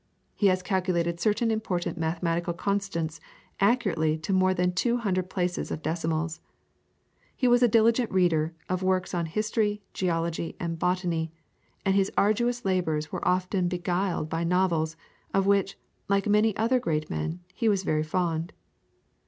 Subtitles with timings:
[0.33, 3.19] He has calculated certain important mathematical constants
[3.59, 6.41] accurately to more than two hundred places of decimals.
[7.35, 11.31] He was a diligent reader of works on history, geology, and botany,
[11.85, 14.97] and his arduous labours were often beguiled by novels,
[15.35, 15.77] of which,
[16.09, 18.53] like many other great men, he was very fond.